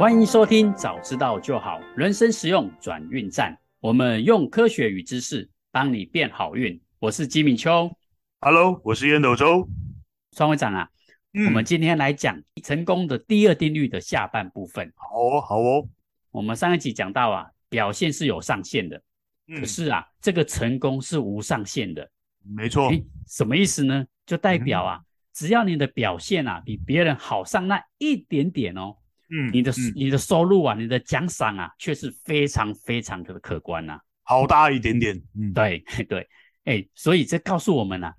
[0.00, 3.54] 欢迎收听，早知道就好，人生实用转运站。
[3.80, 6.80] 我们用科学与知识帮你变好运。
[6.98, 7.94] 我是吉米秋
[8.40, 9.68] ，Hello，我是烟斗周。
[10.32, 10.88] 双会长啊，
[11.34, 14.90] 嗯，我们今天来讲成功的第二定律的下半部分。
[14.96, 15.86] 好哦，好哦。
[16.30, 19.02] 我们上一集讲到啊，表现是有上限的，
[19.48, 22.10] 嗯，可是啊，这个成功是无上限的。
[22.42, 22.88] 没错。
[22.88, 24.06] 诶，什么意思呢？
[24.24, 28.96] 就代表啊，嗯，只要你的表现啊比别人好上那一点点哦。
[29.30, 35.16] 嗯，你的、嗯、你的收入啊，你的奖赏啊，却是非常非常的可观呐、啊，好大一点点。
[35.38, 36.20] 嗯，对 对，
[36.64, 38.12] 哎、欸，所以这告诉我们啊，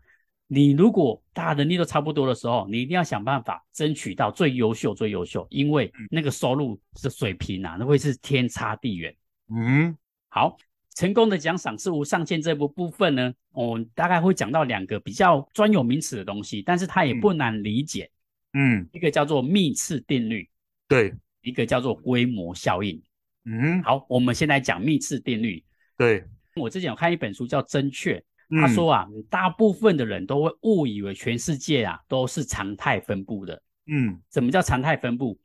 [0.47, 9.15] 你如果大家能力都差不多的时候，你一定要想办法争取到最优秀、最优秀，因为那个收入的水平啊，那会是天差地远。
[9.53, 9.97] 嗯，
[10.29, 10.55] 好，
[10.95, 18.09] 成功的奖赏是无上限这部部分呢，我们大概会讲到两个比较专有名词的东西，但是它也不难理解。
[18.53, 20.49] 嗯，一个叫做幂次定律。
[20.91, 23.01] 对，一个叫做规模效应。
[23.45, 25.63] 嗯，好，我们先来讲幂次定律。
[25.97, 26.25] 对，
[26.57, 28.21] 我之前有看一本书叫《真确》，
[28.61, 33.61] 他说啊，嗯，大部分的人都会误以为全世界啊都是常态分布的。
[33.87, 35.39] 嗯，什么叫常态分布？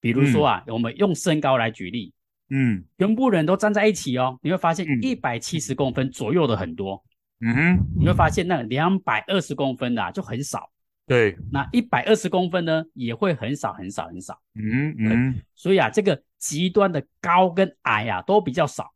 [0.00, 2.14] 比如说啊，嗯，我们用身高来举例。
[2.48, 7.04] 嗯，全部人都站在一起哦，你会发现一百七十公分左右的很多。
[7.40, 10.70] 嗯哼，你会发现那两百二十公分的啊就很少。
[11.06, 14.36] 对，那一百二十公分呢，也会很少很少很少。
[14.54, 18.92] 嗯嗯，所以啊，这个极端的高跟矮啊都比较少，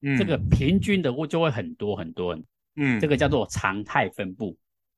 [0.00, 2.34] 嗯，这个平均的会就会很多很多。
[2.76, 4.56] 嗯，这个叫做常态分布。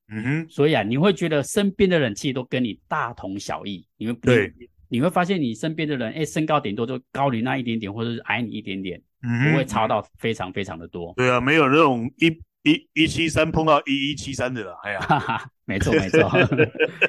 [0.09, 3.85] 嗯哼，所以啊，你会觉得身边的人其实都跟你大同小异。
[3.97, 4.53] 你会对，
[4.89, 11.13] 你会发现你身边的人，哎，身高顶多就高你那一点点，或者是矮你一点点，嗯，不会差到非常非常的多。
[11.17, 12.31] 对啊，没有那种一。
[12.63, 16.31] 一一七三碰到一一七三的了，哎呀， 哈哈，没错没错。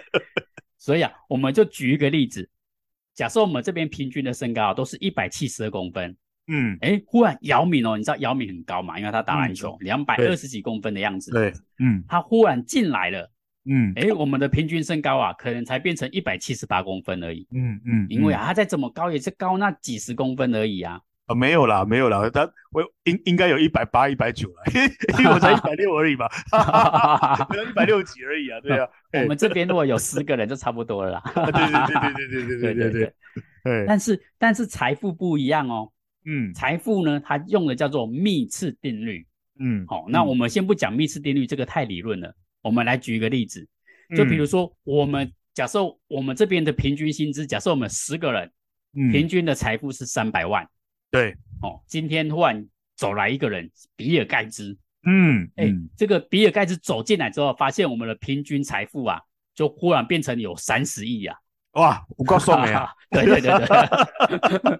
[0.78, 2.50] 所以啊，我们就举一个例子，
[3.14, 9.00] 假设我们这边平均的身高都是一百七十二公分，嗯，哎，忽然姚明哦，你知道姚明很高嘛？
[9.00, 13.32] 因为他打篮球，两百二十几公分的样子，对，嗯，他忽然进来了，
[13.66, 21.00] 嗯，哎，我们的平均身高啊，可能才变成一百七十八公分而已，嗯嗯，因为啊，他再怎么高也是高那几十公分而已啊。
[21.34, 24.64] 啊，没有啦，没有啦，他我应应该有一百八、一百九了，
[25.20, 26.28] 因为我才一百六而已嘛，
[27.50, 28.88] 可能一百六几而已啊，对啊。
[29.22, 31.22] 我们这边如果有十个人就差不多了啦。
[31.36, 33.14] 对对对对对对对对对对
[33.64, 33.86] 对。
[33.88, 35.92] 但是但是财富不一样哦，
[36.26, 39.26] 嗯，财富呢，它用的叫做幂次定律，
[39.60, 43.68] 嗯，好，那我们先不讲幂次定律，这个太理论了，我们来举一个例子，
[44.16, 48.52] 就比如说我们假设我们这边的平均薪资，假设我们十个人，
[49.12, 50.68] 平均的财富是三百万。
[51.14, 51.36] 对。
[51.62, 54.78] 哦，今天忽然走来一个人，比尔盖茨。
[55.06, 59.22] 嗯，哎、欸，这个比尔盖茨走进来之后，发现我们的平均财富啊，
[59.54, 61.38] 就忽然变成有三十亿啊！
[61.74, 64.80] 哇，我告诉你啊，对对对对，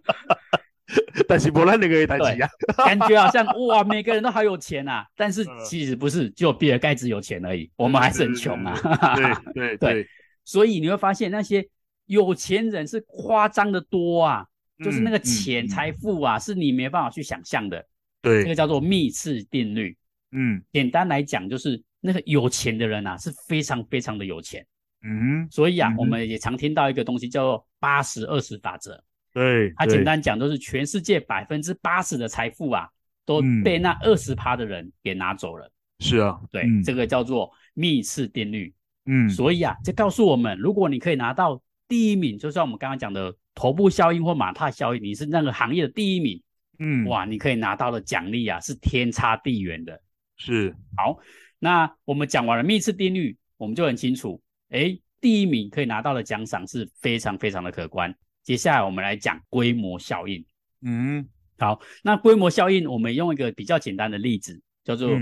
[1.28, 8.74] 但是不然那个台积啊，感觉好像哇，每个人都好有钱啊，但是其实不是，只有比尔盖茨有钱而已，我们还是很穷啊。
[9.16, 9.24] 对
[9.54, 10.08] 对 对，对，
[10.44, 11.66] 所以你会发现那些
[12.08, 14.48] 有钱人是夸张的多啊。
[14.84, 17.84] 就是那个钱财富啊，是你没办法去想象的。
[18.22, 19.98] 对，这个叫做幂次定律。
[20.32, 24.66] 嗯，简单来讲，就是那个有钱的人啊，是非常非常的有钱。
[25.04, 29.04] 嗯，所以啊，我们也常听到一个东西叫做八十二十法则。
[29.34, 32.88] 对，它简单讲就是全世界百分之八十的财富啊，
[33.26, 35.70] 都被那二十趴的人给拿走了。
[36.00, 38.74] 是啊，对，这个叫做幂次定律。
[39.06, 43.36] 嗯，所以啊，这告诉我们，如果你可以拿到第一名，就像我们刚刚讲的。
[43.56, 46.42] 头部效应或马太效应，你是那个行业的第一名，
[46.80, 50.02] 嗯，哇，你可以拿到的奖励啊是天差地远的。
[50.38, 51.18] 是，好，
[51.60, 58.14] 那我们讲完了幂次定律，我们就很清楚，诶，第一名可以拿到的奖赏是非常非常的可观。
[58.42, 60.44] 接下来我们来讲规模效应，
[60.82, 61.26] 嗯，
[61.60, 65.18] 好，那规模效应，我们用一个比较简单的例子，叫做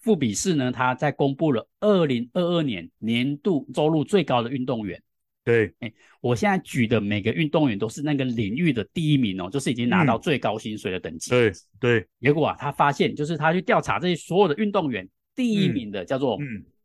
[0.00, 5.00] 富比士呢，他在公布了二零二二年年度收入最高的运动员。
[5.46, 11.30] 对，哎，我现在举的每个运动员都是那个领域的第一名哦，就是已经拿到最高薪水的等级。
[11.30, 16.36] 对对，结果啊，他发现就是他去调查这些所有的运动员，第一名的叫做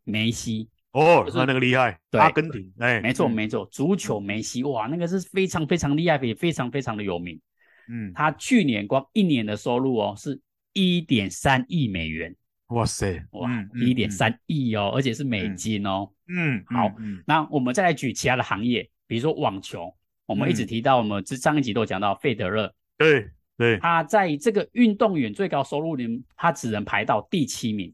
[0.03, 0.69] 梅西。
[0.91, 2.71] 哦，他那个厉害，阿根廷。
[2.77, 7.41] 哎，没错没错，足球梅西，哇，那个是非常非常厉害，也非常非常的有名。
[7.89, 10.39] 嗯，他去年光一年的收入哦，是
[10.73, 12.35] 一点三亿美元。
[12.71, 16.09] 哇塞，哇，一点三亿哦，而且是美金哦。
[16.27, 19.93] 嗯，好，嗯，那我们再来举其他的行业，比如说网球，
[20.25, 27.93] 我们一直提到，我们上一集都讲到费德勒，对对，他在这个运动员最高收入里，他只能排到第七名，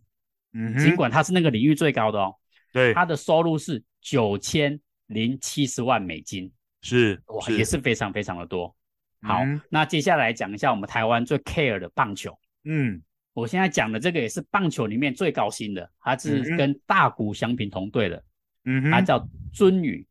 [0.54, 2.36] 嗯，尽管他是那个领域最高的哦，
[2.72, 6.52] 对，他的收入是九千零七十万美金，
[6.84, 8.74] 是，哇，也是非常非常的多。
[9.24, 12.38] 好，嗯、那接下来讲一下我们台湾最 care 的棒球。
[12.66, 13.02] 嗯，
[13.38, 18.24] 我现在讲的这个也是棒球里面最高薪的，它是跟大谷翔平同队的。
[18.66, 20.04] 嗯，它叫尊宇。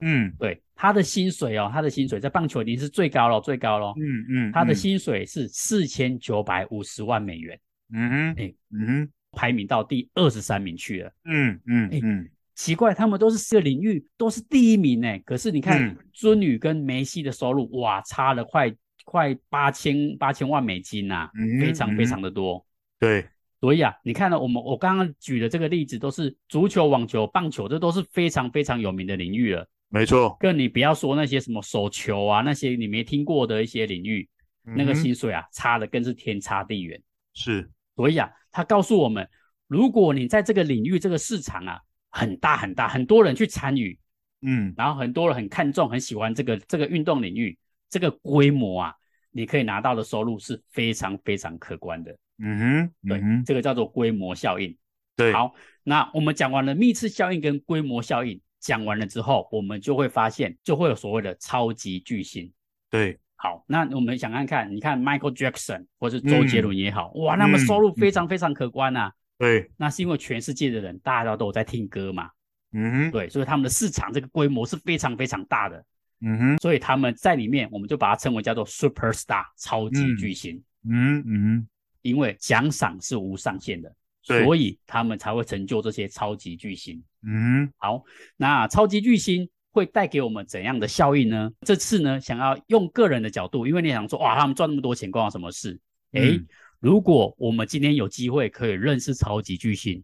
[0.00, 3.94] 嗯，对，他的薪水哦，他的薪水在棒球已经是最高了，最高了。
[3.96, 7.56] 嗯嗯，他的薪水是四千九百五十万美元。
[7.94, 11.12] 嗯哼，哎，嗯哼，排名到第二十三名去了。
[11.24, 18.74] 嗯嗯，哎嗯，奇怪，他们都是四个领域都是第一名呢，可是你看尊宇跟梅西的收入，哇，差了快
[19.04, 21.30] 快八千八千万美金呐，
[21.60, 22.66] 非常非常的多。
[23.02, 23.26] 对，
[23.60, 29.68] 所以啊，你看到我们我刚刚举的这个例子，都是足球、网球、棒球，这都是非常非常有名的领域了。
[29.88, 34.28] 没错，更你不要说那些什么手球啊，那些你没听过的一些领域，
[34.66, 37.02] 嗯、那个薪水啊，差的更是天差地远。
[37.34, 39.28] 是，所以啊，他告诉我们，
[39.66, 43.98] 如果你在这个领域这个市场啊很大很大，很多人去参与，
[44.42, 47.58] 嗯，然后很多人很看重、很喜欢这个这个运动领域，
[47.90, 48.94] 这个规模啊，
[49.32, 52.16] 你可以拿到的收入是非常非常可观的。
[52.42, 54.76] 嗯哼，对，嗯，这个叫做规模效应。
[55.16, 55.54] 对，好，
[55.84, 58.40] 那我们讲完了密次效应跟规模效应。
[58.58, 62.48] 讲完了之后，我们就会发现，就会有所谓的超级巨星。
[62.88, 69.12] 对，好，那我们想看看，你看 Michael Jackson 或是周杰伦也好，嗯、哇，那么收入非常非常可观啊。
[69.36, 72.30] 对，那是因为全世界的人大家都有在听歌嘛。
[72.70, 75.84] 嗯哼，对，所以他们的市场这个规模是非常非常大的。
[76.20, 80.62] 嗯哼，所以他们在里面，我们就把它称为叫做 Superstar 超级巨星。
[80.88, 81.68] 嗯嗯，嗯，
[82.02, 83.94] 因为奖赏是无上限的。
[84.24, 87.02] 所以他们才会成就这些超级巨星。
[87.26, 88.04] 嗯，好，
[88.36, 91.50] 那超级巨星会带给我们怎样的效应呢？
[91.62, 95.76] 这次呢，想要用个人的角度，因为你想说，哇，他们赚那么多钱，关我什么事？
[96.12, 96.46] 哎、嗯，
[96.78, 100.00] 如果我们今天有机会可以认识超级巨星，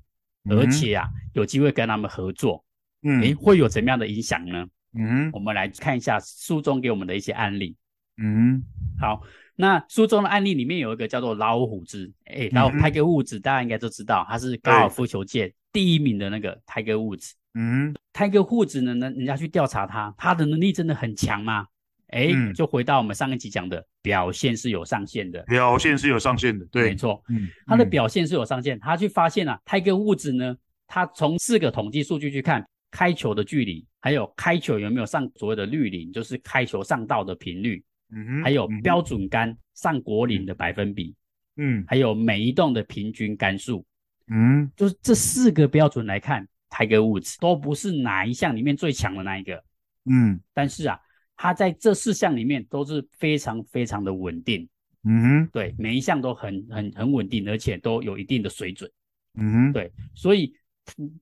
[0.50, 2.64] 嗯、而且啊，有机会跟他们合作，
[3.04, 4.66] 嗯，哎，会有怎么样的影响呢？
[4.98, 7.76] 嗯，我们来看一下书中给我们的一些案例。
[8.16, 8.60] 嗯，
[8.98, 9.22] 好。
[9.60, 17.32] 那书中的案例里面有一个叫做老虎子，哎，然后 Tiger Woods 大家应该都知道，他是高尔夫球界第一名的那个 Tiger Woods。
[17.54, 21.66] 嗯，Tiger Woods 呢，人人家去调查他，他的能力真的很强吗？
[22.10, 25.42] 哎、嗯，就回到我们上一集讲的，表现是有上限的。
[25.42, 27.20] 表现是有上限的，对，没错。
[27.28, 30.56] 嗯，他的表现是有上限，他去发现啊，Tiger Woods 呢，
[30.86, 37.84] 他从四个统计数据去看，开球的距离，还有开球有没有上所谓的绿林，就是开球上道的频率。
[38.10, 41.14] 嗯哼，还有标准杆上果岭的百分比，
[41.56, 43.84] 嗯，还有每一栋的平均杆数，
[44.28, 49.62] 嗯，就是这四个标准来看，Tiger Woods 都不是哪一项里面最强的那一个，
[50.10, 50.98] 嗯，但是啊，
[51.36, 54.68] 他在这四项里面都是非常非常的稳定，
[55.04, 58.90] 嗯哼，对，每一项都很很很稳定，而且都有一定的水准，
[59.34, 60.54] 嗯哼，对，所以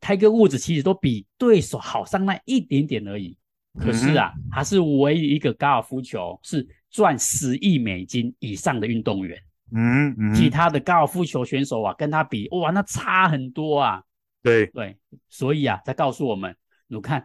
[0.01, 3.37] Tiger Woods 其实都比对手好上那一点点而已。
[3.79, 9.39] 可是啊，他是唯一一个高尔夫球是赚十亿美金以上的运动员。
[9.71, 14.03] 嗯嗯，其他的高尔夫球选手啊，跟他比，哇，那差很多啊。
[14.43, 14.97] 对对，
[15.29, 16.57] 所以啊，他告诉我们，
[16.87, 17.23] 你看，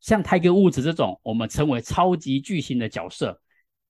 [0.00, 3.38] 像 Tiger Woods 这种我们称为超级巨星的角色，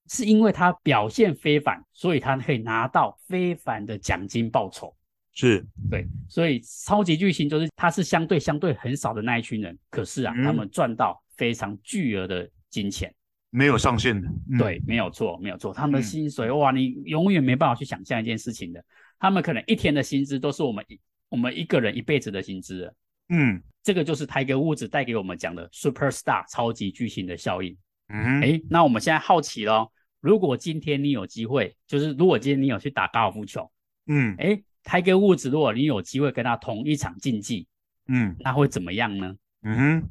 [0.09, 4.93] 是因为他表现非凡，所以他可以拿到非凡的奖金报酬。
[5.31, 11.23] 是，对，所以超级巨星就是他是相对相对很少的那一群人，可是啊，嗯、他们赚到。
[11.37, 13.11] 非常巨额的金钱，
[13.51, 14.27] 没有上限的。
[14.49, 15.71] 嗯、对，没有错，没有错。
[15.71, 18.83] 他们的薪水、嗯、哇，你永远没办法去想象一件事情的。
[19.19, 22.91] 他们可能一天的薪资都是我们一我们一个人一辈子的薪资。
[23.29, 27.77] 嗯，这个就是 Tiger Woods 带给我们讲的 Superstar 超级巨星的效应。
[28.07, 33.71] 嗯，哎，那我们现在好奇咯，如果今天你有机会，就是如果今天你有去打高尔夫球，
[34.07, 37.67] 嗯，哎，Tiger Woods 如果你有机会跟他同一场竞技，
[38.07, 39.35] 嗯，那会怎么样呢？
[39.63, 40.09] 嗯哼。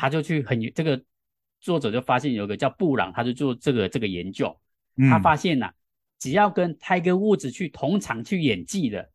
[0.00, 1.02] 他就去很这个
[1.60, 4.56] 作者就发现有一个叫布朗，他就做这个这个研究，
[5.10, 5.72] 他发现呐、啊，
[6.18, 9.08] 只要跟 Tiger Woods 去同场去演技的，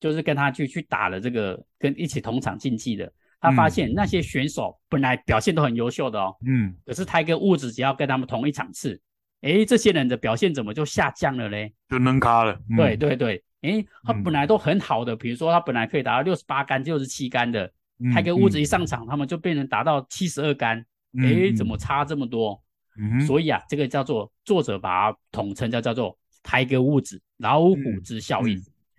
[0.00, 9.00] 就是跟他去去打了这个跟一起同场竞技的，他发现那些选手本来表现都很优秀的哦，嗯，可是 Tiger Woods 只要跟他们同一场次，
[9.42, 11.72] 诶，这些人的表现怎么就下降了嘞？
[11.88, 12.58] 就扔咖了。
[12.70, 17.70] 嗯、对对对，诶，他本来都很好的，比如说他本来可以达到六十八杆、六十七杆的。
[18.14, 20.82] 泰格伍子一上场，嗯、他们就变成达到七十二杆，
[21.18, 22.62] 哎，怎么差这么多？
[22.98, 28.58] 嗯、所以啊，这个叫做作者把它统称叫叫做台格物质老虎之效应。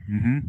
[0.09, 0.43] 嗯哼，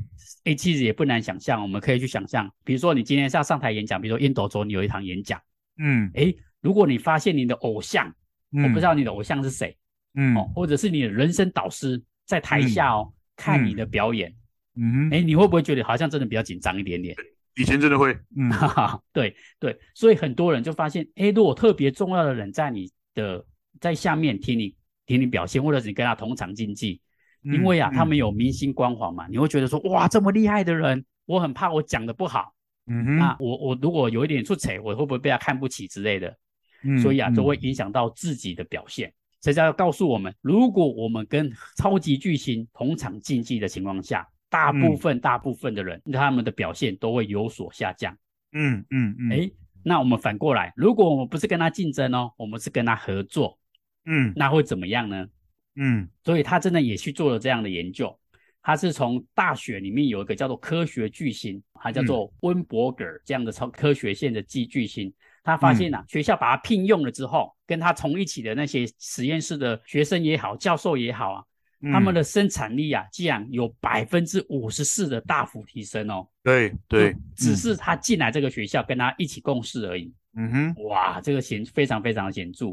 [0.45, 5.39] 哎，其实也不难想象，我们可以去想象，比如说你今天是要上台演讲，比如说印度州，你有一堂演讲，
[5.77, 8.09] 嗯，哎，如果你发现你的偶像，
[8.53, 9.77] 嗯、我不知道你的偶像是谁，
[10.15, 14.35] 嗯，哦，或者是你的人生导师在台下哦、嗯、看你的表演，
[14.77, 17.15] 嗯，哎，你会不会觉得好像真的比较紧张一点点？
[17.57, 23.45] 以前真的会，嗯， 哈哈，对对，所以很多人就发现，哎，如果特别重要的人在你的
[23.81, 27.01] 在下面听你听听你表现，或者是你跟他同场竞技，
[27.45, 32.55] 嗯、因为啊，他们有明星光环嘛，你会觉得说，哇，这么厉害的人，我很怕我讲的不好，
[32.87, 36.37] 嗯哼，那我我如果有一点出彩，我会不会被他看不起之类的？
[36.85, 39.13] 嗯，所以啊，都会影响到自己的表现。
[39.41, 48.15] 这就要告诉我们，如果我们跟超级巨星同场竞技的情况下，大部分、嗯、大部分的人，他们的表现都会有所下降。
[48.53, 49.33] 嗯嗯嗯。
[49.33, 49.51] 哎、嗯，
[49.83, 53.59] 那我们反过来，如果我们不是跟他竞争哦，我们是跟他合作，
[54.05, 55.27] 嗯，那会怎么样呢？
[55.77, 58.15] 嗯，所以他真的也去做了这样的研究。
[58.61, 65.11] 他是从大学里面有一个叫做科学巨星，他叫做温伯格这样的超科学线的巨巨星。
[65.43, 71.47] 他发现呐、啊嗯，学校把他聘用了之后，跟他同一起的那些实验室的学生也好，教授也好啊，嗯、
[71.91, 76.27] 他们的生产力啊，竟然有百分之五十四的大幅提升哦。
[76.43, 80.13] 对对，只是他进来这个学校跟他一起共事而已。
[80.37, 82.69] 嗯哼，哇，这个显非常非常显著。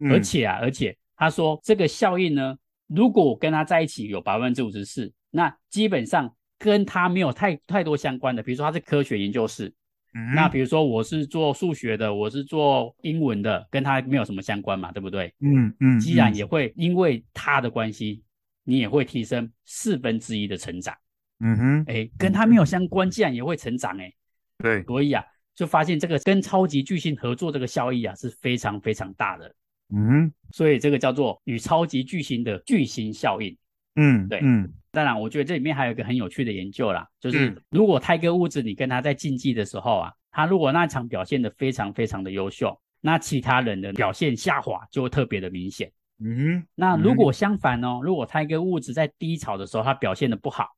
[0.00, 2.56] 嗯、而且啊，而且他说这个效应呢，
[2.88, 9.72] 如果我跟他在一起有百分之五十四，那基本上跟他没有太太多相关的，比如说他是科学研究室。
[10.16, 15.32] 嗯、那比如说我是做数学的，我是做英文的，跟他没有什么相关嘛，对不对？
[15.40, 18.22] 嗯嗯，既然也会因为他的关系，
[18.64, 20.94] 你也会提升四分之一的成长。
[21.40, 24.12] 嗯哼，哎，跟他没有相关，竟然也会成长，哎，
[24.58, 29.54] 对，所以啊，就发现这个跟超级巨星合作这个效益啊是非常非常大的。
[29.94, 33.56] 嗯哼，所以这个叫做与超级巨星的巨星效应。
[33.96, 34.72] 嗯，对，嗯。
[34.90, 45.90] 当然，我觉得这里面还有一个很有趣的研究啦，就是如果泰戈伍兹你跟他在竞技的时候啊，他如果那场表现的非常非常的优秀，那其他人的表现下滑就会特别的明显。
[46.20, 50.68] 嗯，那如果相反哦，如果它一个物质在低潮的时候他表现的不好，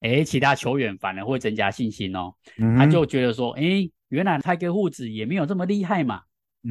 [0.00, 2.34] 诶，其他球员反而会增加信心哦，
[2.76, 6.22] 他就觉得说，诶，原来他一个物质也没有这么厉害嘛，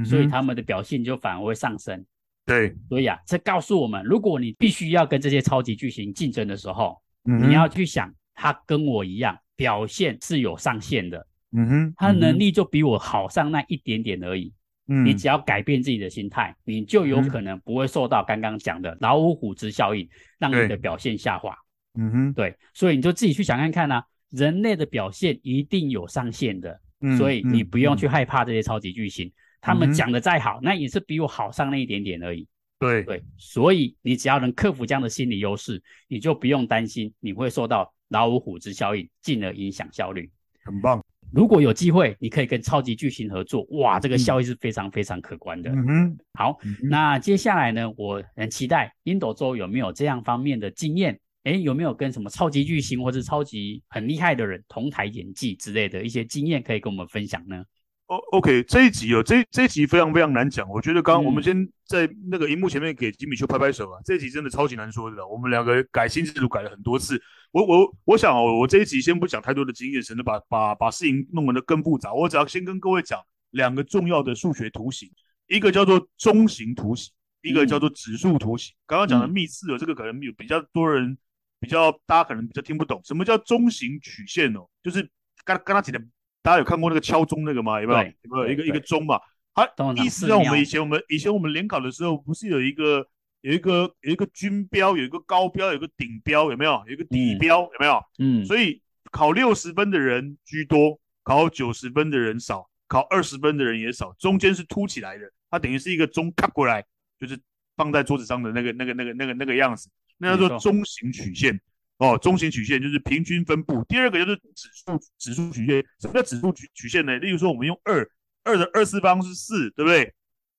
[0.04, 2.06] 所以他们的表现就反而会上升。
[2.46, 14.52] 对，所以啊，这告诉我们，如果你必须要跟这些超级巨星竞争的时候，嗯，你要去想，他跟我一样，表现是有上限的，嗯哼，他的能力就比我好上那一点点而已，
[14.94, 20.06] 嗯，你只要改变自己的心态，你就有可能不会受到刚刚讲的老虎虎之效应，
[20.38, 21.56] 让你的表现下滑，
[21.98, 29.32] 嗯哼，对，所以你就自己去想看看啊，人类的表现一定有上限的，嗯，所以你不用去害怕这些超级巨星。
[29.62, 32.46] 他们讲的再好，嗯，那也是比我好上那一点点而已。
[32.78, 40.30] 对对，所以你只要能克服这样的心理优势，你就不用担心你会受到老虎虎之效应，进而影响效率。
[40.66, 41.01] 很棒。
[41.34, 45.72] 如果有机会，你可以跟超级巨星合作，哇，这个效益是非常非常可观的。
[45.72, 46.18] 嗯哼。
[46.34, 51.20] 好，嗯，那接下来呢，我很期待烟斗州有没有这样方面的经验？
[51.44, 57.64] 诶，有没有跟什么超级巨星或是超级很厉害的人同台演技之类的一些经验可以跟我们分享呢？
[58.06, 60.70] 哦、oh，OK，这一集哦，这这一集非常非常难讲。
[60.70, 65.26] 我觉得刚刚我们先在那个荧幕前面给吉米邱拍拍手啊，这一集真的超级难说的。
[65.26, 67.20] 我们两个改新制度改了很多次。
[67.52, 72.14] 我我我想哦，我这一集先不讲太多的经验，省得把把把事情弄得更复杂。
[72.14, 73.20] 我只要先跟各位讲
[73.52, 75.10] 两个重要的数学图形，
[75.48, 78.74] 一个叫做中型图形，一个叫做指数图形。
[78.88, 81.18] 刚刚讲的幂次哦，这个可能有比较多人
[81.60, 84.68] 比较大家可能比较听不懂，什么叫中型曲线哦？
[84.82, 85.02] 就是
[85.46, 86.08] 刚刚刚讲的。
[86.44, 87.80] 大家有看过那个敲钟那个吗？
[87.80, 88.00] 有没有？
[88.00, 89.20] 有没有一个一个钟嘛？
[89.54, 89.70] 它
[90.04, 93.08] 意思让我们以前我们以前我们联考的时候，不是有一个
[93.42, 96.84] 有一个有一个均标，有一个高标，有一个顶标，有没有？
[96.88, 98.04] 有一个底标，有没有？
[98.20, 98.46] 嗯。
[98.46, 98.82] 所以
[99.12, 106.86] 考六十分的人居多，考九十分的人少，考二十分的人也少，中间是凸起来的，它等于是一个钟卡过来，
[107.20, 107.40] 就是
[107.76, 111.60] 放在桌子上的那个那个那个那个那个样子，那叫做中型曲线。
[111.98, 113.84] 哦，中型曲线就是平均分布。
[113.88, 115.86] 第二个就是指数指数曲线。
[116.00, 117.16] 什么叫指数曲曲线呢？
[117.20, 118.04] 例如说，我们用二，
[118.44, 120.12] 二的二次方是四，对不对？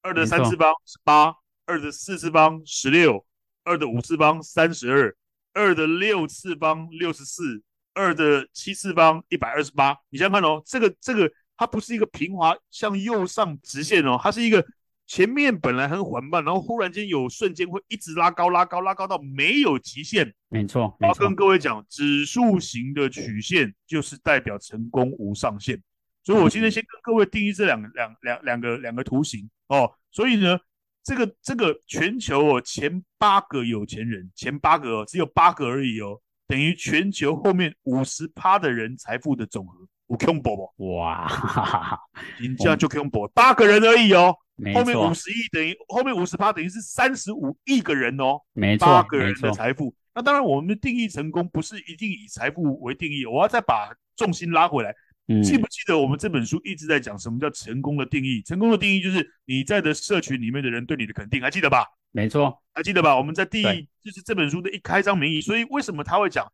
[0.03, 1.35] 二的三次方是八，
[1.73, 3.25] 二的四次方十六，
[3.65, 5.17] 二的五次方三十二，
[5.55, 7.63] 二的六次方六十四，
[7.95, 9.97] 二的七次方一百二十八。
[10.11, 14.63] 你想想看哦，这个这个它不是一个平滑向右上直线哦，它是一个。
[15.05, 20.33] 前面本来很缓慢，然后忽然间有瞬间会一直拉高、拉高、拉高到没有极限。
[20.49, 25.79] 没错，我要跟各位讲，指数型的曲线就是代表成功无上限。
[26.23, 29.93] 所以我今天先跟各位定义这两两两两个两个图形哦。
[30.11, 30.59] 所以呢，
[31.03, 39.87] 这个这个全球哦前八个有钱人，前八个哦只有八个而已哦，等于全球后面五十趴的人财富的总和。
[40.13, 40.43] 我 c o m
[40.77, 42.01] 哇，哈哈哈，
[42.39, 44.37] 你这样就 o m 八个人而已哦。
[44.75, 49.95] 后面五十亿等于后面五十趴等于是三十五亿个人哦，没错，八个人的财富。
[50.15, 53.25] 那当然，我们的定义成功不是一定以财富为定义。
[53.25, 54.95] 我要再把重心拉回来，
[55.41, 58.43] 嗯，记不记得我们这本书一直在讲什么叫成功的定义？
[58.43, 61.85] 成功的定义就是你在的社群里面的人对你的肯定，还记得吧？
[62.11, 63.17] 没错，还记得吧？
[63.17, 66.51] 我们在第一就是这本书的一开章名义，所以为什么他会讲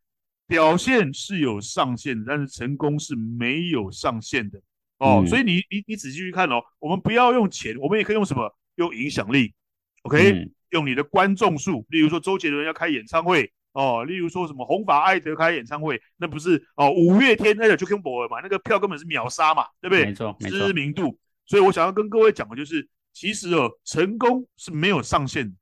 [0.46, 4.60] 表现是有上限的，但是成功是没有上限的
[4.98, 5.22] 哦。
[5.24, 8.54] 嗯、所以你你你仔细去看哦，我们不要用钱，我们也可以用什么？
[8.76, 9.52] 用影响力
[10.02, 16.90] ，OK？、嗯、用你的观众数，例如说周杰伦要开演唱会哦，例如说什么红发艾德开演唱会，那不是哦？
[16.90, 20.06] 五月天那个就跟博尔嘛，那个票根本是秒杀嘛，对不对？
[20.06, 20.58] 没错，没错。
[20.58, 22.88] 知名度，所以我想要跟各位讲的就是。
[23.14, 25.52] 其实哦，成功是没有上限的，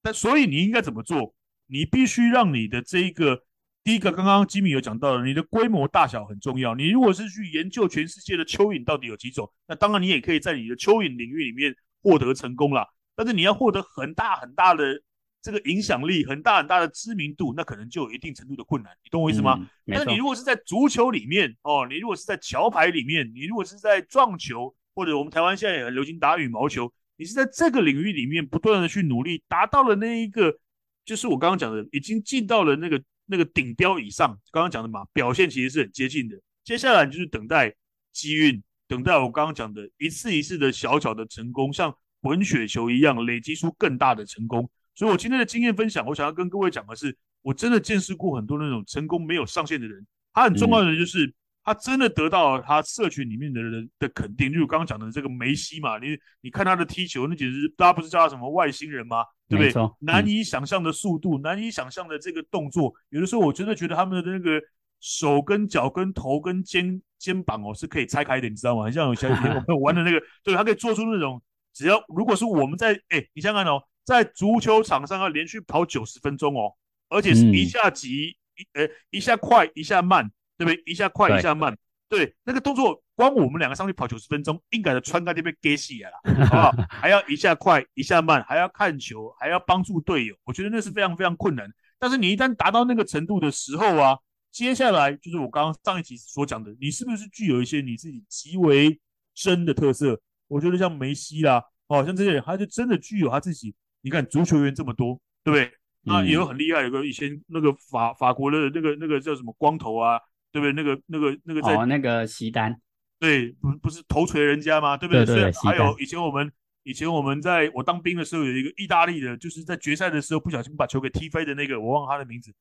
[0.00, 1.34] 但所以你应该怎么做？
[1.66, 3.38] 你必须让你的这一个
[3.84, 6.74] 第一个，刚刚吉米有讲到的，你的规模大小很重要。
[6.74, 12.88] 你如果是去研究全世界的蚯蚓到底有几种，那当然你也可以在你的蚯蚓领域里面获得成功啦。
[13.14, 15.02] 但是你要获得很大很大的
[15.42, 18.92] 这个影响力，很大很大的知名度，那可能就有一定程度的困难。
[19.02, 19.58] 你懂我意思吗？
[19.86, 26.92] 嗯，但你如果是在足球里面哦，你如果是在桥牌里面，你如果是在撞球，或者我们台湾现在也很流行打羽毛球。
[27.16, 30.56] 你是在这个领域里面不断的去努力，达到了那一个，
[31.04, 34.28] 就是我刚刚讲的，已经进到了那个那个顶标以上。
[34.50, 36.36] 刚刚讲的嘛，表现其实是很接近的。
[36.64, 37.72] 接下来就是等待
[38.12, 44.68] 机运，等待我刚刚讲的一次一次的小小的成功，像滚雪球一样累积出更大的成功。
[44.94, 51.26] 所以我今天的经验分享，我想要跟各位讲的是，我真的见识过很多那种成功没有上限的人，他很重要的就是。
[51.26, 51.34] 嗯
[51.64, 59.24] 他真的得到了他社群里面的人的肯定，就刚刚讲的这个梅西嘛，你你看他的踢球，那简直大家不是叫他什么外星人吗？
[59.48, 59.90] 对不对？
[60.00, 64.60] 难以想象的速度，嗯、难以想象的这个动作，有的时候我真的觉得他们的那个
[64.98, 68.82] 手跟脚跟头跟肩肩膀哦是可以拆开的，你知道吗？
[68.82, 71.40] 很像有前几天我们玩的那个，对，他可以做出那种，
[71.72, 76.72] 只要如果是我们在哎，你想想看哦，在足球场上要连续跑九十分钟哦，
[77.08, 78.36] 而且是一下急、
[78.74, 80.30] 嗯、一呃一下快一下慢。
[80.58, 80.82] 对不对？
[80.86, 81.76] 一下快，一下慢。
[82.08, 86.10] 对，那个动作，光我们两个上去跑九十分钟，应该的穿在这边给洗了，
[86.46, 86.88] 好不好？
[86.88, 90.36] 还要一下快，一下慢，还要看球，还要帮助队友。
[90.44, 91.68] 我觉得那是非常非常困难。
[91.98, 94.16] 但是你一旦达到那个程度的时候啊，
[94.52, 99.00] 接下来就是我刚刚上一集所讲的，你是不是具有一些你自己极为
[99.34, 100.20] 真的特色？
[100.46, 103.74] 我觉得像梅西啦，哦，像这些人，他就真的具有他自己。
[104.02, 105.72] 你看足球员这么多，对不对？
[106.02, 110.20] 那也有很厉害，有个以前那个法法国的那个那个叫什么光头啊。
[110.54, 110.72] 对不对？
[110.74, 112.78] 那个、那个、那个在哦，那个席丹，
[113.18, 114.98] 对，不不是头锤人家吗？
[114.98, 115.24] 对不对？
[115.24, 115.52] 对对对。
[115.62, 122.52] 还有以前我们以前我们在我当兵的时候，有一个意大利的，就是在决赛的时候不小心把球给踢飞的那个，我忘了他的名字。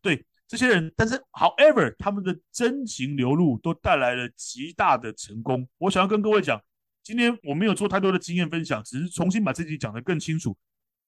[0.00, 5.68] 对，这些人，但是 however，他们的真情流露都带来了极大的成功。
[5.76, 6.58] 我想要跟各位讲，
[7.02, 10.56] 今天我没有做太多的经验分享，只是重新把自己讲得更清楚。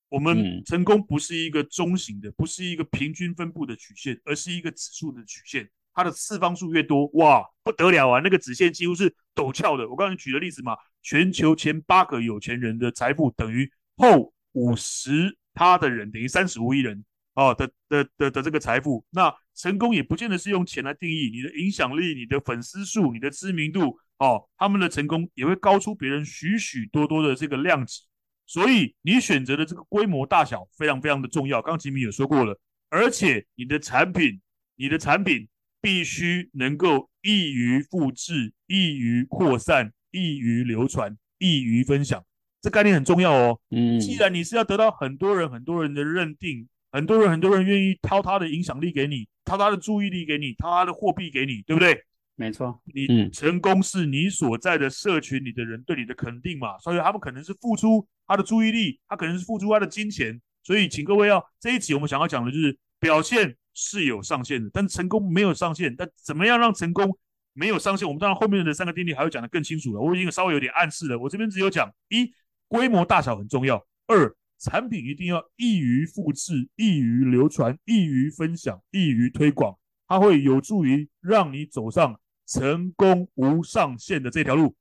[0.09, 5.69] 我们成功不是一个中型的，不是一个平均分布的曲线，而是一个指数的曲线。
[5.93, 8.21] 它的次方数越多，哇，不得了啊！
[8.23, 9.89] 那个直线几乎是陡峭的。
[9.89, 17.03] 我刚才举的例子嘛，全球前八个有钱人的财富等于后五十他的人，等于三十五亿人
[17.35, 19.03] 哦的的的的，的这个财富。
[19.09, 28.03] 那成功也不见得是用钱来定义，你的影响力、你的粉丝数、你的知名度哦，他们的成功也会高出别人许许多多的这个量级。
[28.47, 31.61] 所以你选择的这个规模大小非常非常的重要。
[31.61, 34.41] 刚刚吉米也说过了，而且你的产品，
[34.77, 35.49] 你的产品。
[35.79, 42.25] 必须能够易于复制、易于扩散、易于流传、易于分享，
[42.61, 43.61] 这概念很重要哦。
[43.71, 52.03] 嗯，既然你是要得到很多人、很多人的认定，很多人、很多人愿意掏他的影响力给你，掏他的注意力给你，掏他的货币给你，对不对？
[52.37, 63.57] 没错，你成功是你所在的社群里的人对你的肯定嘛，所以他们可能是付出他的注意力，他可能是付出他的金钱，所以请各位要这一集我们想要讲的就是表现。
[63.79, 65.95] 是有上限的，但成功没有上限。
[65.95, 67.15] 但怎么样让成功
[67.53, 68.09] 没有上限？
[68.09, 70.01] 我们当然后面的三个定律还要讲得更清楚了。
[70.01, 72.33] 我已经稍微有点暗示了，我这边只有讲：一、
[72.69, 79.77] 规模大小很重要；二、产品一定要易于复制、易于流传、易于分享、易于推广，
[80.09, 84.75] 它会有助于让你走上成功无上限的这条路。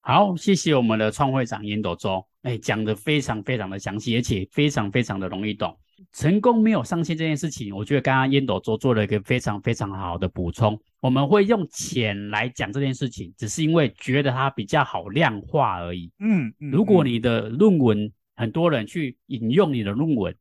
[0.00, 5.76] 好，谢谢我们的创会长烟斗周，哎，讲的非常非常的详细，而且非常非常的容易懂。
[6.12, 10.78] 成功没有上限这件事情，我觉得刚刚烟斗周做了一个非常非常好的补充。
[11.00, 16.12] 我们会用钱来讲这件事情，只是因为觉得它比较好量化而已。
[16.18, 20.36] 嗯，嗯，如果你的论文很多人去引用你的论文，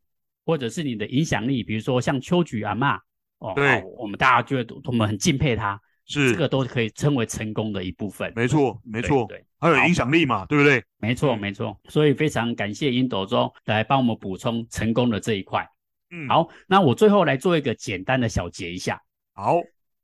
[0.46, 2.98] 或者是你的影响力，比如说像秋菊阿妈，
[3.38, 5.80] 哦，对，我们大家觉得我们很敬佩他。
[6.06, 6.32] 是。
[6.32, 10.84] 这个都可以称为成功的一部分，没错，没错，对，还有影响力嘛，对不对？
[10.98, 15.68] 没错，没错，所以非常感谢英斗中来帮我们补充成功的这一块。
[16.12, 19.02] 嗯，好，那我最后来做一个简单的小结一下。
[19.34, 19.60] 好，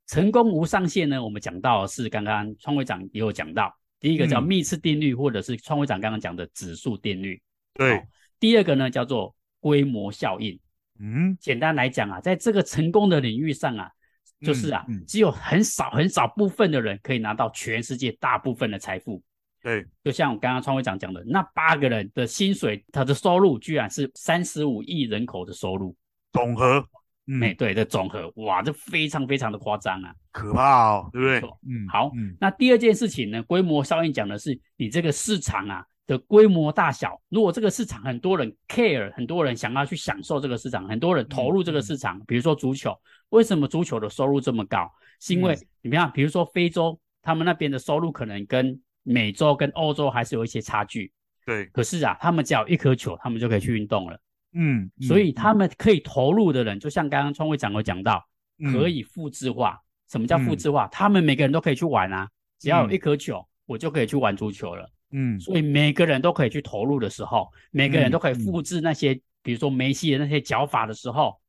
[0.06, 7.40] 成功无上限呢，我们讲到的是刚刚创会长也有讲到，第一个叫密次定律，或者是创会长刚刚讲的指数定律。
[7.74, 8.02] 对，
[8.40, 10.58] 第二个呢叫做规模效应。
[10.98, 13.90] 嗯，简单来讲啊，在这个成功的领域上啊，
[14.40, 19.22] 就是啊，只有很少很少部分的人可以拿到全世界大部分的财富。
[19.62, 25.94] 对，就像我刚刚创会长讲的，那八个人的薪水，他的收入居然是三十五亿人口的收入
[26.32, 26.84] 总和。
[27.32, 31.50] 嗯，对的总和，哇，这非常非常的夸张啊，可怕哦，对不对？
[31.68, 37.20] 嗯，好，嗯，那第二件事情呢，规模效应讲的是你这个市场啊的规模大小。
[37.28, 42.98] 如果这个市场很多人 care，很多人想要去享受这个市场，很多人投入这个市场，嗯、比如说足球，
[43.30, 44.90] 为什么足球的收入这么高？
[45.18, 51.12] 是因为、嗯、你看，比如说非洲，他们那边的收入可能跟美洲跟欧洲还是有一些差距。
[51.46, 54.20] 对，可是啊，他们只要一颗球，他们就可以去运动了。
[54.52, 58.24] 嗯，所以他们可以投入的人，就像刚刚创会长有讲到，
[58.72, 59.80] 可以复制化。
[60.08, 60.88] 什么叫复制化？
[60.88, 64.90] 他们每个人都可以去玩啊，只要有一颗球，我就可以去玩足球了。
[65.12, 71.39] 嗯，所以每个人都可以去投入的时候，每个人都可以复制那些，比如说梅西的那些脚法的时候，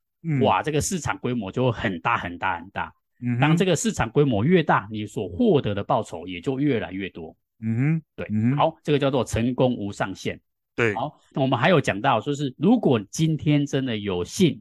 [0.42, 2.94] 哇，这个市场规模就会很大很大很大。
[3.22, 7.36] 嗯，当这个市场规模越大，你所获得的报酬也就越来越多。
[7.60, 10.40] 嗯，对，好，这个叫做成功无上限。
[10.76, 14.60] 对，好，那我们还有讲到，说是如果今天真的有幸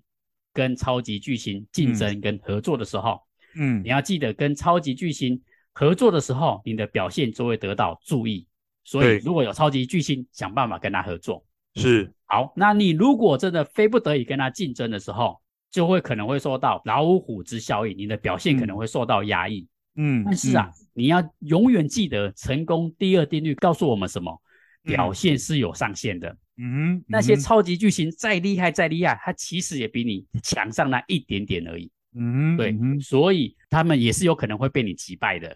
[0.52, 3.22] 跟超级巨星竞争跟合作的时候，
[3.54, 5.40] 嗯，你要记得跟超级巨星
[5.72, 8.46] 合作的时候，你的表现就会得到注意。
[8.84, 11.44] 所以如果有超级巨星，想办法跟他合作。
[11.76, 15.40] 是，好，那你如果真的非不得已跟他竞争的时候，
[15.70, 19.66] 就会可能会受到老虎之效应，你的表现可能会受到压抑。
[19.96, 24.40] 嗯，但是啊，你要永远记得成功第二定律告诉我们什么？
[24.82, 35.54] 表现是有上限的，嗯，嗯，那些超级巨星再厉害再厉害，他其实也比你强上那一点点而已，嗯，对，嗯，所以他们也是有可能会被你击败的，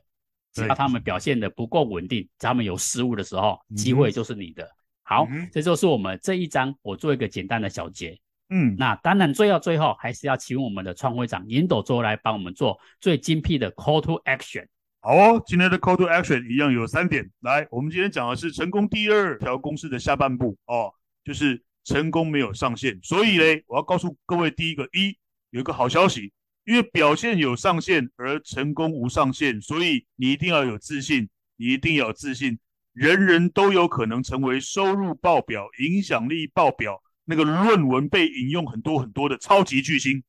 [0.53, 0.75] 只要。
[0.75, 4.69] 他们表现的不够稳定，他们有失误的时候，机会就是你的。
[5.05, 8.19] 好，这就是我们这一章我做一个简单的小结，
[8.51, 14.67] 嗯，那当然最后最后还是要请我们的创会长尹斗周来帮我们做最精辟的 call to action。
[15.01, 17.31] 好哦，今天的 call to action 一样有三点。
[17.41, 20.93] 来，我们今天讲的是成功第二条公式的下半部哦，
[21.25, 22.99] 就是成功没有上限。
[23.03, 25.17] 所以嘞，我要告诉各位，第一个一
[25.51, 26.33] 有一个好消息，
[26.65, 32.59] 因为表现有上限而成功无上限，所以你一定要有自信，你一定要有自信，
[32.95, 40.23] 人人都有可能成为收入爆表、影响力爆表、那个论文被引用很多很多的超级巨星，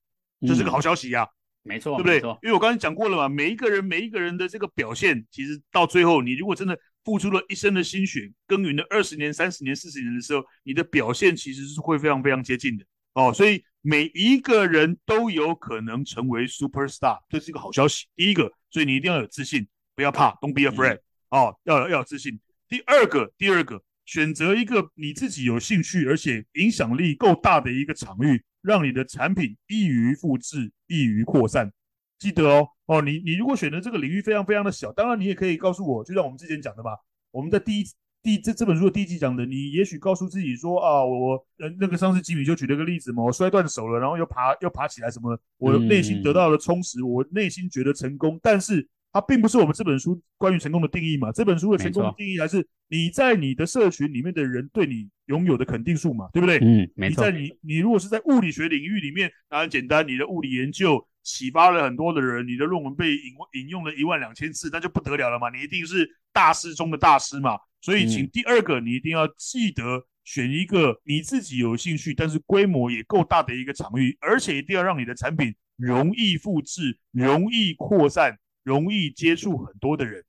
[0.48, 1.28] 这是个好消息呀、
[1.64, 2.20] 没错，对不对？
[2.44, 13.34] 因为我刚才讲过了嘛，每一个人每一个人的这个表现，其实到最后，你如果真的付出了一生的心血，耕耘了二十年、三十年、四十年的时候，你的表现其实是会非常非常接近的哦。
[13.34, 18.06] 所以每一个人都有可能成为 superstar，这是一个好消息。
[18.16, 22.40] 第一个，所以你一定要有自信，不要怕，don't be afraid，哦，要有要有自信。
[22.68, 28.44] 第二个，第二个，选择一个你自己有兴趣而且影响力够大的一个场域。
[28.66, 31.72] 让你的产品易于复制，易于扩散。
[32.18, 36.90] 记得哦，哦，你你如果选择这个领域非常非常的小，当然你也可以告诉我，就像我们之前讲的嘛，
[37.30, 37.84] 我们在第一
[38.24, 48.90] 第这这本书的第一集讲的，你也许告诉自己说啊，我呃那个上次吉米就举了个例子嘛，我摔断手了，然后又爬又爬起来什么，我内心得到了充实，我内心觉得成功，但是。
[49.16, 51.32] 它并不是我们这本书关于成功的定义嘛？
[51.32, 56.28] 这本书的成功的定义还是你在你的社群里面的人对你拥有的肯定数嘛？
[56.34, 56.58] 对不对？
[56.58, 57.24] 嗯，没错。
[57.24, 65.50] 你在你你如果是在物理学领域里面，当然简单，你的物理研究启发了很多的人，你的论文被引引用了一万两千次，那就不得了了嘛！
[65.50, 67.58] 你一定是大师中的大师嘛！
[67.80, 78.38] 所以，请第二个，你一定要记得选一个你自己有兴趣，但是规模也够大的一个场域，而且一定要让你的产品容易复制、容易扩散。
[78.66, 80.22] 容易接触很多的人，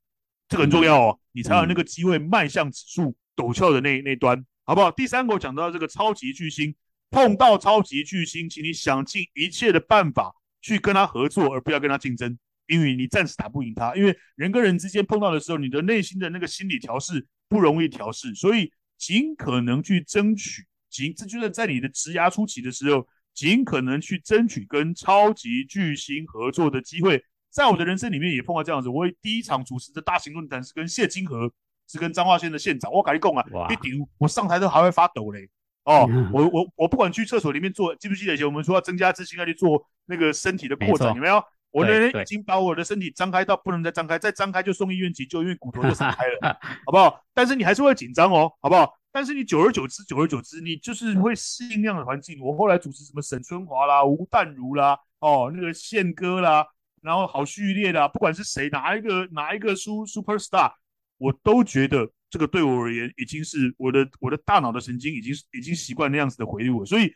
[0.48, 4.92] 这个很重要哦，你才有那个机会迈向指数陡峭的那那端，好不好？
[4.92, 6.74] 第三个我讲到这个超级巨星，
[7.10, 13.96] 碰到超级巨星，请你想尽一切的办法去跟他合作，而不要跟他竞争，因为你暂时打不赢他。
[13.96, 27.24] 因为人跟人之间碰到的时候，你的内心的那个心理调试不容易调试，所以尽可能去争取，尽这就是在你的职涯初期的时候，尽可能去争取跟超级巨星合作的机会。
[27.56, 31.50] 在我的人生里面也碰到这样子，我第一场主持的大型论坛是跟谢金河，
[31.88, 35.48] 是跟彰化县的县长，我跟你讲啊，一丢我上台都还会发抖嘞。
[35.84, 41.42] 哦，我我我不管去厕所里面做，记不记得以前我们说要增加自信要去做那个身体的扩展，有没有？
[41.70, 47.18] 我那天已经把我的身体张开到不能再张开，再张开就送医院急救，因为骨头就散开了， 好不好？
[47.32, 48.92] 但是你还是会紧张哦，好不好？
[49.10, 52.38] 但是你久而久之，久而久之，你就是会适应那样的环境。
[52.38, 56.66] 我后来主持什么沈春华啦、吴淡如啦，哦，那个宪哥啦。
[57.06, 60.72] 然后好序列的，不管是谁，哪一个哪一个 super star，
[61.18, 67.10] 我都觉得这个对我而言已经是我的我的大脑的神经已经已经习惯那样子的回路了，所以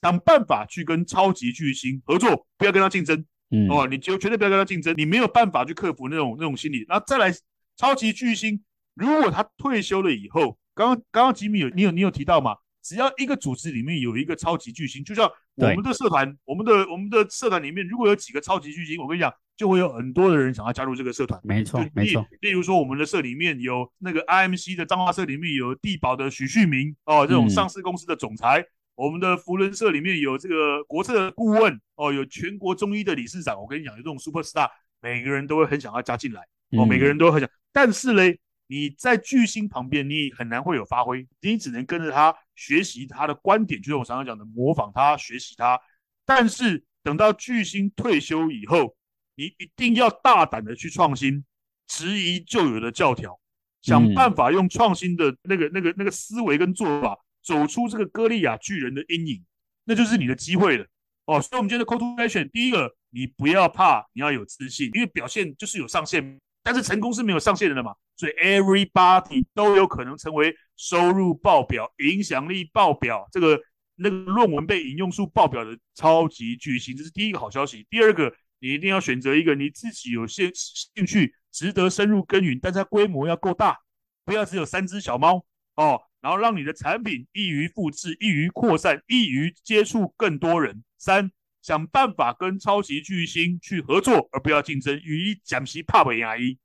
[0.00, 3.22] 想办法去跟超级巨星合作，不要跟他竞争。
[3.50, 6.84] 嗯，哦，你就绝对不要跟他竞争，你没有办法去克服那种那种心理。
[6.88, 7.30] 然后再来，
[7.76, 8.62] 超级巨星
[8.94, 12.56] 如果他退休了以后，刚刚刚刚吉米有你有你有提到吗？
[12.82, 21.40] 只要一个组织里面有一个超级巨星，就像我们的社团，我们的我们的社团里面如果有几个超级巨星，我跟你讲，就会有很多的人想要加入这个社团。
[21.44, 22.26] 没错，没错。
[22.40, 28.60] 例如说，我们的社里面有那个 IMC 的彰化社里面有地保的许旭明哦，这种上市公司的总裁。
[28.60, 28.66] 嗯
[28.98, 33.56] 我们的福伦社里面有这个国策的顾问哦，有全国中医的理事长。
[33.56, 34.68] 我跟你讲，有这种 super star，
[35.00, 36.40] 每个人都会很想要加进来
[36.72, 37.48] 哦，每个人都很想。
[37.72, 45.80] 但是嘞，你在巨星旁边，你很难会有发挥，你只能跟着他学习他的观点，就是我常常讲的模仿他、学习他。
[46.24, 48.94] 但是等到巨星退休以后，
[49.34, 51.44] 你一定要大胆的去创新，
[51.88, 53.40] 质疑旧有的教条，
[53.82, 57.18] 想办法用创新的那个、那个、那个思维跟做法。
[57.40, 59.42] 走出这个歌利亚巨人的阴影，
[59.84, 60.84] 那就是你的机会了
[61.24, 61.40] 哦。
[61.40, 67.94] 所以，我们今天的 call to action，第一个，你不要怕，你要有自信，因为表现就是有上限，但是成功是没有上限的嘛。
[68.14, 73.58] 所以，everybody 都有可能成为收入爆表、影响力爆表、这个
[73.94, 76.94] 那个论文被引用数爆表的超级巨星。
[76.94, 77.86] 这是第一个好消息。
[77.88, 83.78] 第二个，你一定要选择一个你自己有兴兴趣、值得深入耕耘，但是它规模要够大，
[84.26, 85.42] 不要只有三只小猫
[85.76, 86.02] 哦。
[86.20, 90.82] 然后让你的产品易于复制、易于扩散、易于接触更多人。
[90.98, 91.30] 三，
[91.68, 94.98] 想办法跟超级巨星去合作，而不要竞争。
[95.04, 96.56] 与讲习怕不牙医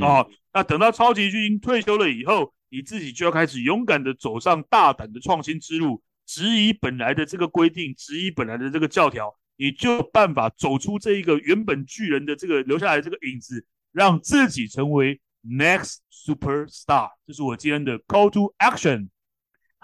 [0.00, 0.30] 哦。
[0.54, 15.20] 那等到超级巨星退休了以后，你自己就要开始勇敢的走上大胆的创新之路，质疑本来的这个规定，质疑本来的这个教条，你就有办法走出这一个原本巨人的这个留下来的这个影子，让自己成为。
[15.44, 19.08] Next superstar，这是我今天的 call to action。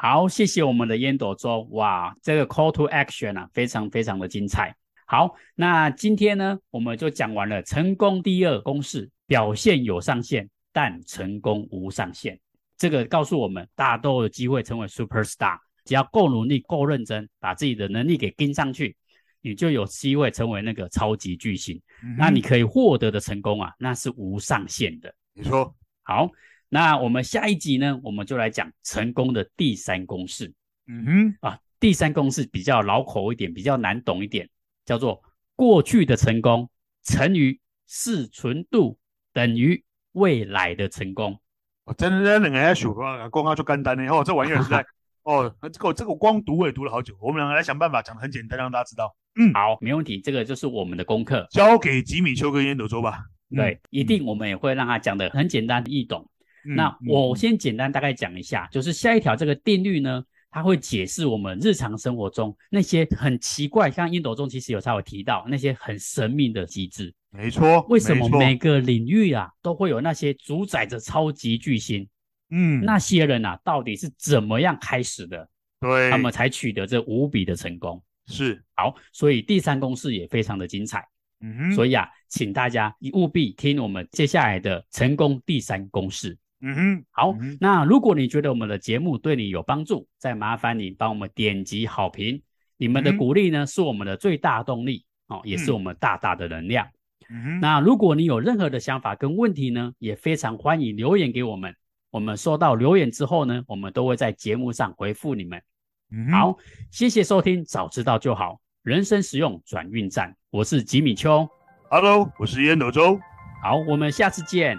[0.00, 1.62] 好，谢谢我们的烟斗周。
[1.72, 4.72] 哇，这个 call to action 啊，非常非常的精彩。
[5.04, 12.38] 好，那今天呢，我们就讲完了成功第二公式：表现有上限，但成功无上限。
[12.76, 18.94] 这个告诉我们，大家都有机会成为 superstar，只要够努力、够认真，把自己的能力给跟上去，
[19.40, 21.76] 你就有机会成为那个超级巨星。
[22.04, 25.12] 嗯、那你可以获得的成功啊，那是无上限的。
[25.34, 26.30] 你说好，
[26.68, 30.52] 那我们下一集呢，我们就来讲成功的第三公式。
[30.86, 34.48] 嗯哼，啊，第三公式比较老口一点，比较难懂一点，
[34.84, 35.22] 叫做
[35.56, 36.68] 过去的成功
[37.02, 38.98] 乘以适存度
[39.32, 41.40] 等于未来的成功。
[41.84, 44.84] 哦，真的，真的，两个数啊，光啊就简单的哦，这玩意儿实在
[45.24, 47.14] 哦，这个这个光读我也读了好久。
[47.20, 49.14] 我们两个来想办法讲的很简单，让大家知道。
[49.36, 53.24] 嗯，好，没问题，这个就是我们的功课，交给吉米丘跟烟斗周吧。
[53.54, 56.28] 对，嗯、一定我们也会让他讲的很简单易懂。
[56.68, 67.14] 嗯、那我先简单大概讲一下，嗯、就是下一条这个定律呢，它会解释我们日常生活中那些很奇怪，像印度中其实有稍微提到那些很神秘的机制。
[67.30, 72.08] 没错，为什么每个领域啊都会有那些主宰着超级巨星？
[72.50, 75.48] 嗯，那些人啊到底是怎么样开始的？
[75.80, 78.02] 对，他们才取得这无比的成功。
[78.26, 81.06] 是，好，所以第三公式也非常的精彩。
[81.40, 86.36] 嗯哼，所以啊，请大家务必听我们接下来的成功第三公式。
[86.60, 92.42] 嗯哼，好，嗯、那如果你觉得我们的节目对你有帮助，再麻烦你帮我们点击好评。
[92.76, 96.86] 你们的鼓励呢，是我们的最大动力哦，也是我们大大的能量。
[97.30, 101.74] 嗯哼，那如果你有任何的想法跟问题呢，也非常欢迎留言给我们。
[102.10, 105.62] 我们收到留言之后呢，我们都会在节目上回复你们。
[106.10, 106.56] 嗯，好，
[106.90, 108.58] 谢谢收听，早知道就好。
[108.82, 111.46] 人生实用转运站，我是吉米秋
[111.90, 113.20] ，Hello，我是烟斗周，
[113.62, 114.78] 好，我们下次见